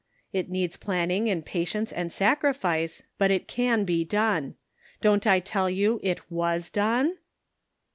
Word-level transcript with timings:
It 0.33 0.49
needs 0.49 0.77
planning 0.77 1.29
and 1.29 1.45
patience 1.45 1.91
and 1.91 2.11
sacrifice, 2.11 3.03
but 3.19 3.29
it 3.29 3.47
can 3.47 3.83
be 3.85 4.03
done. 4.03 4.55
Don't 4.99 5.27
I 5.27 5.39
tell 5.39 5.69
you 5.69 5.99
it 6.01 6.21
was 6.31 6.71
done? 6.71 7.17